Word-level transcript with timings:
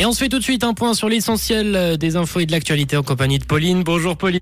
Et 0.00 0.06
on 0.06 0.12
se 0.12 0.18
fait 0.18 0.28
tout 0.28 0.38
de 0.38 0.44
suite 0.44 0.62
un 0.62 0.74
point 0.74 0.94
sur 0.94 1.08
l'essentiel 1.08 1.98
des 1.98 2.16
infos 2.16 2.40
et 2.40 2.46
de 2.46 2.52
l'actualité 2.52 2.96
en 2.96 3.02
compagnie 3.02 3.38
de 3.38 3.44
Pauline. 3.44 3.82
Bonjour 3.82 4.16
Pauline. 4.16 4.40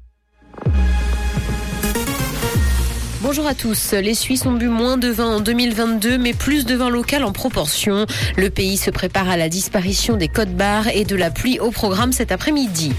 Bonjour 3.23 3.47
à 3.47 3.55
tous. 3.55 3.93
Les 3.93 4.15
Suisses 4.15 4.47
ont 4.47 4.53
bu 4.53 4.69
moins 4.69 4.99
de 4.99 5.09
vin 5.09 5.37
en 5.37 5.41
2022, 5.41 6.19
mais 6.19 6.35
plus 6.35 6.67
de 6.67 6.75
vin 6.75 6.91
local 6.91 7.25
en 7.25 7.33
proportion. 7.33 8.07
Le 8.37 8.51
pays 8.51 8.77
se 8.77 8.91
prépare 8.91 9.29
à 9.31 9.37
la 9.37 9.49
disparition 9.49 10.17
des 10.17 10.29
codes 10.29 10.55
barres 10.55 10.89
et 10.89 11.05
de 11.05 11.17
la 11.17 11.31
pluie 11.31 11.59
au 11.59 11.71
programme 11.71 12.13
cet 12.13 12.33
après-midi. 12.33 12.93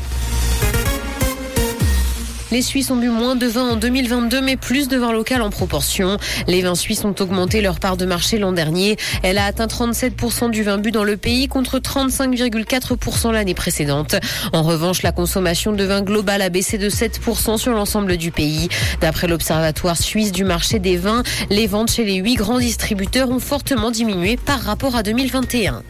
Les 2.50 2.61
Suisses 2.61 2.91
ont 2.91 2.95
bu 2.95 3.09
moins 3.09 3.36
de 3.36 3.45
vin 3.45 3.71
en 3.71 3.75
2022, 3.75 4.39
mais 4.39 4.55
plus 4.55 4.88
de 4.88 4.98
vin 4.98 5.11
local 5.11 5.41
en 5.41 5.50
proportion. 5.50 6.18
Les 6.48 6.62
vins 6.62 6.75
suisses 6.75 7.04
ont 7.04 7.13
augmenté 7.20 7.59
leur 7.59 7.80
part 7.80 7.98
de 7.98 8.05
marché 8.05 8.38
l'an 8.38 8.54
dernier. 8.54 8.95
Elle 9.21 9.38
a 9.38 9.45
atteint 9.45 9.66
37% 9.66 10.49
du 10.49 10.63
vin 10.63 10.77
bu 10.77 10.91
dans 10.91 11.04
le 11.04 11.18
pays 11.18 11.49
contre 11.49 11.80
35,4% 11.80 13.34
l'année 13.34 13.54
précédente. 13.54 14.16
En 14.53 14.63
revanche, 14.63 15.03
la 15.03 15.12
consommation 15.12 15.73
de 15.73 15.84
vin 15.84 16.02
global 16.02 16.41
a 16.41 16.48
baissé 16.48 16.77
de 16.77 16.89
7% 16.89 17.58
sur 17.58 17.73
l'ensemble 17.73 18.16
du 18.16 18.31
pays. 18.31 18.70
D'après 19.02 19.27
l'Observatoire 19.27 19.98
suisse 19.98 20.31
du 20.31 20.45
marché 20.45 20.80
des 20.80 20.95
vins, 20.95 21.23
les 21.50 21.67
ventes 21.67 21.91
chez 21.91 22.05
les 22.05 22.16
huit 22.16 22.36
grands 22.36 22.59
distributeurs 22.59 23.30
ont 23.30 23.39
fortement 23.39 23.91
diminué 23.91 24.38
par 24.38 24.61
rapport 24.61 24.95
à 24.95 25.03
2021. 25.03 25.84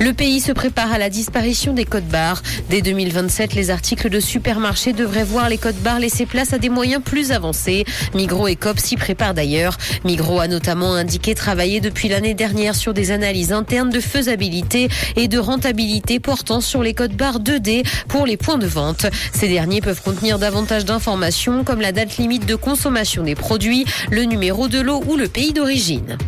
Le 0.00 0.12
pays 0.12 0.40
se 0.40 0.52
prépare 0.52 0.92
à 0.92 0.98
la 0.98 1.10
disparition 1.10 1.72
des 1.72 1.84
codes 1.84 2.08
barres. 2.08 2.42
Dès 2.68 2.82
2027, 2.82 3.54
les 3.54 3.70
articles 3.70 4.10
de 4.10 4.20
supermarché 4.20 4.92
devraient 4.92 5.24
voir 5.24 5.48
les 5.48 5.58
codes 5.58 5.76
barres 5.76 6.00
laisser 6.00 6.26
place 6.26 6.52
à 6.52 6.58
des 6.58 6.68
moyens 6.68 7.02
plus 7.02 7.32
avancés. 7.32 7.84
Migros 8.14 8.48
et 8.48 8.56
Coop 8.56 8.78
s'y 8.78 8.96
préparent 8.96 9.34
d'ailleurs. 9.34 9.76
Migros 10.04 10.40
a 10.40 10.48
notamment 10.48 10.94
indiqué 10.94 11.34
travailler 11.34 11.80
depuis 11.80 12.08
l'année 12.08 12.34
dernière 12.34 12.74
sur 12.74 12.94
des 12.94 13.10
analyses 13.10 13.52
internes 13.52 13.90
de 13.90 14.00
faisabilité 14.00 14.88
et 15.16 15.28
de 15.28 15.38
rentabilité 15.38 16.20
portant 16.20 16.60
sur 16.60 16.82
les 16.82 16.94
codes 16.94 17.16
barres 17.16 17.40
2D 17.40 17.84
pour 18.08 18.26
les 18.26 18.36
points 18.36 18.58
de 18.58 18.66
vente. 18.66 19.06
Ces 19.32 19.48
derniers 19.48 19.80
peuvent 19.80 20.02
contenir 20.02 20.38
davantage 20.38 20.84
d'informations 20.84 21.64
comme 21.64 21.80
la 21.80 21.92
date 21.92 22.16
limite 22.18 22.46
de 22.46 22.54
consommation 22.54 23.22
des 23.22 23.34
produits, 23.34 23.84
le 24.10 24.24
numéro 24.24 24.68
de 24.68 24.80
l'eau 24.80 25.02
ou 25.06 25.16
le 25.16 25.28
pays 25.28 25.52
d'origine. 25.52 26.18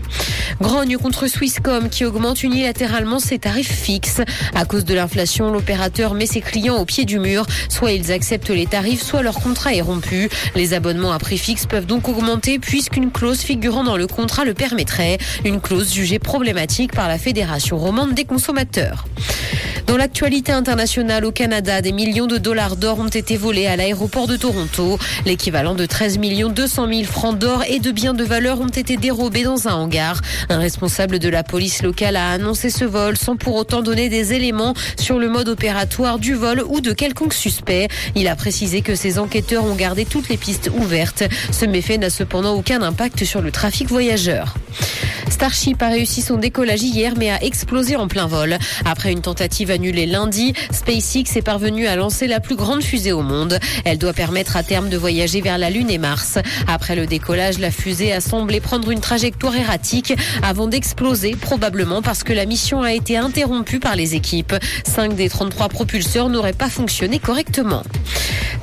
Grogne 0.60 0.96
contre 0.96 1.26
Swisscom 1.26 1.88
qui 1.90 2.04
augmente 2.04 2.42
unilatéralement 2.42 3.18
ses 3.18 3.38
tarifs 3.38 3.72
fixes. 3.72 4.20
À 4.54 4.64
cause 4.64 4.84
de 4.84 4.94
l'inflation, 4.94 5.50
l'opérateur 5.50 6.14
met 6.14 6.26
ses 6.26 6.40
clients 6.40 6.76
au 6.76 6.84
pied 6.84 7.04
du 7.04 7.18
mur. 7.18 7.46
Soit 7.68 7.92
ils 7.92 8.12
acceptent 8.12 8.50
les 8.50 8.66
tarifs, 8.66 9.02
soit 9.02 9.22
leur 9.22 9.36
contrat 9.40 9.74
est 9.74 9.80
rompu. 9.80 10.28
Les 10.54 10.74
abonnements 10.74 11.12
à 11.12 11.18
prix 11.18 11.38
fixe 11.38 11.66
peuvent 11.66 11.86
donc 11.86 12.08
augmenter 12.08 12.58
puisqu'une 12.58 13.10
clause 13.10 13.40
figurant 13.40 13.84
dans 13.84 13.96
le 13.96 14.06
contrat 14.06 14.44
le 14.44 14.54
permettrait. 14.54 15.18
Une 15.44 15.60
clause 15.60 15.92
jugée 15.92 16.18
problématique 16.18 16.92
par 16.92 17.08
la 17.08 17.18
Fédération 17.18 17.76
romande 17.78 18.14
des 18.14 18.24
consommateurs. 18.24 19.06
Dans 19.86 19.96
l'actualité 19.96 20.50
internationale 20.50 21.24
au 21.24 21.30
Canada, 21.30 21.80
des 21.80 21.92
millions 21.92 22.26
de 22.26 22.38
dollars 22.38 22.76
d'or 22.76 22.98
ont 22.98 23.06
été 23.06 23.36
volés 23.36 23.68
à 23.68 23.76
l'aéroport 23.76 24.26
de 24.26 24.36
Toronto. 24.36 24.98
L'équivalent 25.24 25.74
de 25.74 25.86
13 25.86 26.18
millions 26.18 26.48
200 26.48 26.88
000 26.88 27.04
francs 27.04 27.38
d'or 27.38 27.62
et 27.68 27.78
de 27.78 27.92
biens 27.92 28.12
de 28.12 28.24
valeur 28.24 28.60
ont 28.60 28.66
été 28.66 28.96
dérobés 28.96 29.44
dans 29.44 29.68
un 29.68 29.74
hangar. 29.74 30.20
Un 30.48 30.58
responsable 30.58 31.20
de 31.20 31.28
la 31.28 31.44
police 31.44 31.82
locale 31.82 32.16
a 32.16 32.32
annoncé 32.32 32.68
ce 32.68 32.84
vol 32.84 33.16
sans 33.16 33.36
pour 33.36 33.54
autant 33.54 33.80
donner 33.80 34.08
des 34.08 34.32
éléments 34.32 34.74
sur 34.98 35.20
le 35.20 35.28
mode 35.28 35.48
opératoire 35.48 36.18
du 36.18 36.34
vol 36.34 36.64
ou 36.68 36.80
de 36.80 36.92
quelconque 36.92 37.34
suspect. 37.34 37.86
Il 38.16 38.26
a 38.26 38.34
précisé 38.34 38.82
que 38.82 38.96
ses 38.96 39.20
enquêteurs 39.20 39.64
ont 39.64 39.76
gardé 39.76 40.04
toutes 40.04 40.28
les 40.28 40.36
pistes 40.36 40.68
ouvertes. 40.76 41.22
Ce 41.52 41.64
méfait 41.64 41.98
n'a 41.98 42.10
cependant 42.10 42.54
aucun 42.54 42.82
impact 42.82 43.24
sur 43.24 43.40
le 43.40 43.52
trafic 43.52 43.88
voyageur. 43.88 44.56
Starship 45.36 45.82
a 45.82 45.88
réussi 45.88 46.22
son 46.22 46.38
décollage 46.38 46.82
hier 46.82 47.12
mais 47.14 47.28
a 47.28 47.44
explosé 47.44 47.94
en 47.96 48.08
plein 48.08 48.26
vol. 48.26 48.56
Après 48.86 49.12
une 49.12 49.20
tentative 49.20 49.70
annulée 49.70 50.06
lundi, 50.06 50.54
SpaceX 50.72 51.36
est 51.36 51.42
parvenu 51.44 51.86
à 51.86 51.94
lancer 51.94 52.26
la 52.26 52.40
plus 52.40 52.56
grande 52.56 52.82
fusée 52.82 53.12
au 53.12 53.20
monde. 53.20 53.58
Elle 53.84 53.98
doit 53.98 54.14
permettre 54.14 54.56
à 54.56 54.62
terme 54.62 54.88
de 54.88 54.96
voyager 54.96 55.42
vers 55.42 55.58
la 55.58 55.68
Lune 55.68 55.90
et 55.90 55.98
Mars. 55.98 56.38
Après 56.66 56.96
le 56.96 57.04
décollage, 57.04 57.58
la 57.58 57.70
fusée 57.70 58.14
a 58.14 58.22
semblé 58.22 58.60
prendre 58.60 58.90
une 58.90 59.00
trajectoire 59.00 59.54
erratique 59.54 60.14
avant 60.42 60.68
d'exploser, 60.68 61.32
probablement 61.32 62.00
parce 62.00 62.22
que 62.24 62.32
la 62.32 62.46
mission 62.46 62.80
a 62.80 62.94
été 62.94 63.18
interrompue 63.18 63.78
par 63.78 63.94
les 63.94 64.14
équipes. 64.14 64.54
Cinq 64.86 65.16
des 65.16 65.28
33 65.28 65.68
propulseurs 65.68 66.30
n'auraient 66.30 66.54
pas 66.54 66.70
fonctionné 66.70 67.18
correctement. 67.18 67.82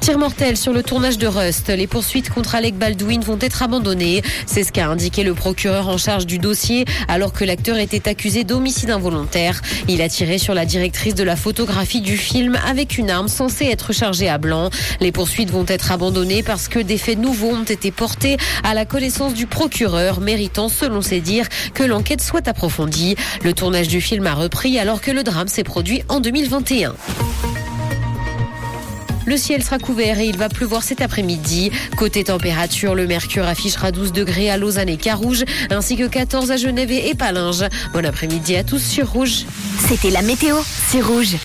Tir 0.02 0.18
mortel 0.18 0.58
sur 0.58 0.74
le 0.74 0.84
tournage 0.84 1.18
de 1.18 1.28
Rust. 1.28 1.70
Les 1.70 1.88
poursuites 1.88 2.30
contre 2.30 2.56
Alec 2.56 2.76
Baldwin 2.76 3.22
vont 3.22 3.38
être 3.40 3.64
abandonnées. 3.64 4.22
C'est 4.48 4.66
ce 4.66 4.74
qu'a 4.74 4.88
indiqué 4.88 5.24
le 5.24 5.34
procureur 5.34 5.88
en 5.88 5.98
charge 5.98 6.26
du 6.26 6.40
dossier 6.40 6.63
alors 7.08 7.34
que 7.34 7.44
l'acteur 7.44 7.78
était 7.78 8.08
accusé 8.10 8.44
d'homicide 8.44 8.90
involontaire. 8.90 9.62
Il 9.88 10.02
a 10.02 10.10
tiré 10.10 10.38
sur 10.38 10.54
la 10.54 10.66
directrice 10.66 11.16
de 11.16 11.24
la 11.24 11.36
photographie 11.36 12.02
du 12.02 12.18
film 12.18 12.58
avec 12.68 12.98
une 12.98 13.10
arme 13.10 13.28
censée 13.28 13.66
être 13.66 13.94
chargée 13.94 14.30
à 14.30 14.38
blanc. 14.38 14.70
Les 15.00 15.12
poursuites 15.12 15.52
vont 15.52 15.66
être 15.68 15.92
abandonnées 15.92 16.44
parce 16.44 16.68
que 16.68 16.80
des 16.80 16.98
faits 16.98 17.20
nouveaux 17.20 17.52
ont 17.52 17.64
été 17.64 17.92
portés 17.92 18.38
à 18.64 18.74
la 18.74 18.86
connaissance 18.86 19.34
du 19.34 19.48
procureur, 19.48 20.20
méritant, 20.20 20.70
selon 20.70 21.02
ses 21.02 21.22
dires, 21.22 21.48
que 21.74 21.84
l'enquête 21.84 22.22
soit 22.22 22.48
approfondie. 22.48 23.16
Le 23.44 23.54
tournage 23.54 23.88
du 23.88 24.02
film 24.02 24.28
a 24.28 24.34
repris 24.34 24.80
alors 24.80 25.02
que 25.02 25.12
le 25.12 25.24
drame 25.24 25.48
s'est 25.48 25.64
produit 25.64 26.04
en 26.10 26.20
2021. 26.20 26.96
Le 29.26 29.38
ciel 29.38 29.64
sera 29.64 29.80
couvert 29.80 30.20
et 30.20 30.28
il 30.28 30.38
va 30.38 30.50
pleuvoir 30.50 30.84
cet 30.84 31.02
après-midi. 31.02 31.72
Côté 31.98 32.24
température, 32.24 32.96
le 32.96 33.08
mercure 33.08 33.46
affichera 33.46 33.92
12 33.92 34.12
degrés 34.12 34.50
à 34.50 34.58
Lausanne 34.58 34.90
et 34.90 34.98
Carouge, 34.98 35.44
ainsi 35.70 35.96
que 35.96 36.08
14 36.08 36.52
à 36.52 36.58
Genève 36.58 36.92
et 36.92 37.14
Palinges. 37.14 37.66
Bon 37.94 38.06
après-midi 38.06 38.56
à 38.56 38.64
tous 38.64 38.84
sur 38.84 39.12
Rouge. 39.12 39.46
C'était 39.88 40.10
la 40.10 40.22
météo, 40.22 40.58
c'est 40.90 41.02
Rouge. 41.02 41.36